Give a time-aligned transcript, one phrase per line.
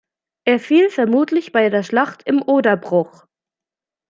[0.47, 3.27] Er fiel vermutlich bei der Schlacht im Oderbruch.